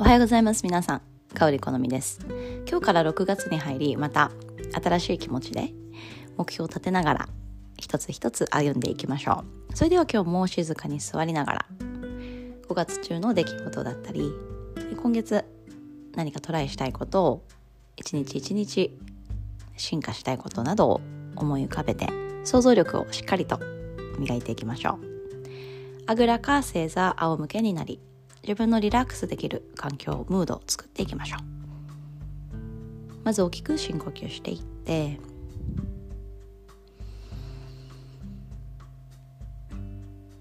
[0.00, 0.62] おはようございます。
[0.64, 1.02] 皆さん
[1.34, 2.20] 香り好みです。
[2.66, 4.30] 今日から6月に入りまた
[4.82, 5.74] 新しい気持ちで
[6.38, 7.28] 目標を立てながら
[7.76, 9.76] 一つ一つ歩んでいきましょう。
[9.76, 11.66] それでは今日も静かに座りながら
[12.66, 14.32] 5月中の出来事だったり
[15.02, 15.44] 今月
[16.16, 17.44] 何かトライしたいことを
[17.98, 18.98] 一日一日
[19.76, 21.00] 進化したいことなどを
[21.36, 22.08] 思い浮かべて
[22.44, 23.60] 想像力をしっかりと
[24.18, 24.98] 磨いていきましょう。
[26.06, 28.00] あぐらか正座仰向けになり
[28.42, 31.40] 自分のリラックスできる環境ムードを作っていきましょう。
[33.24, 35.20] まず大きく深呼吸していって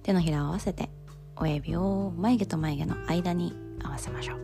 [0.02, 0.90] 手のひらを合わせて
[1.36, 3.54] 親指を眉毛と眉毛の間に
[3.84, 4.40] 合わせましょう。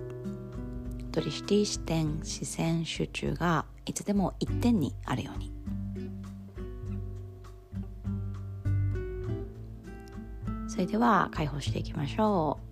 [1.11, 5.51] ドリシティ視点視線集中がいつでも一点にあるように。
[10.67, 12.64] それでは解放していきましょう。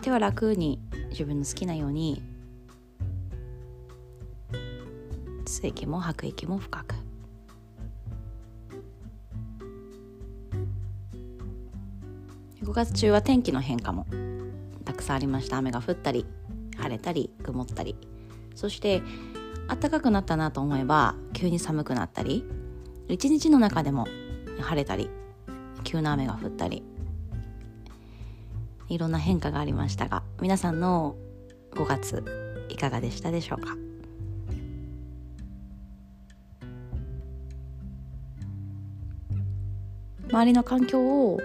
[0.00, 2.22] 手は楽に自分の好きなように
[5.44, 6.94] 吸息も吐く息も深く。
[12.62, 14.06] 5月中は天気の変化も
[14.84, 15.58] たくさんありました。
[15.58, 16.24] 雨が降ったり
[16.76, 17.96] 晴れたり曇ったり。
[18.54, 19.02] そして
[19.68, 22.44] 暖かくなったなと思えば急に寒くなったり
[23.08, 24.06] 一日の中でも
[24.60, 25.10] 晴れたり
[25.84, 26.89] 急な雨が降ったり。
[28.90, 31.16] いろんな変化がありましたが皆さんの
[31.72, 33.76] 5月いかがでしたでしょうか？
[40.28, 41.38] 周りの環境を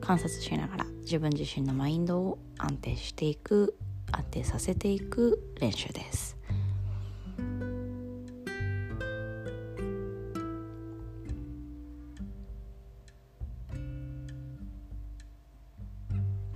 [0.00, 3.76] 観察しながら自分自身のマインドを安定していく
[4.10, 6.37] 安定させていく練習です。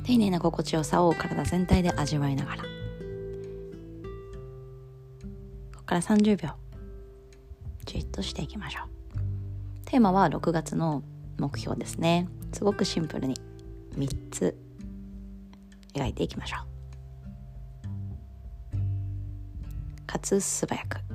[0.05, 2.63] 丁寧な心地よさを体全体で味わいながら。
[2.63, 2.69] こ
[5.79, 6.51] こから30秒。
[7.87, 8.89] じっとしていきましょう。
[9.85, 11.03] テーマは6月の
[11.39, 12.29] 目標ですね。
[12.53, 13.37] すごくシンプルに。
[13.97, 14.57] 3つ。
[15.95, 16.63] 描いていきましょう。
[20.07, 21.12] かつ素早く。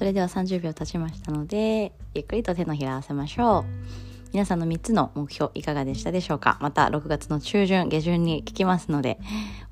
[0.00, 4.32] それでは30秒経ちましたのでゆっくりと手のひら合わせましょう。
[4.32, 6.56] 皆さんの3つの目標いかがでしたでしょうか？
[6.62, 9.18] また6月の中旬下旬に聞きますので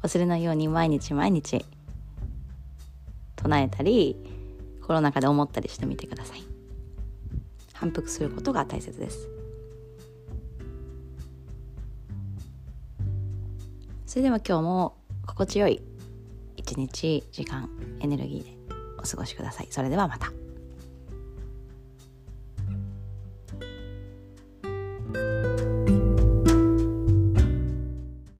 [0.02, 1.64] 忘れないように毎日毎日
[3.36, 4.18] 唱えたり
[4.86, 6.44] コロナ禍で思ったりしてみてください。
[7.72, 9.30] 反復することが大切です。
[14.04, 14.94] それでは今日も
[15.26, 15.80] 心地よい
[16.58, 18.58] 一日時間エネルギーで
[19.08, 19.68] お過ごしください。
[19.70, 20.32] それではまた。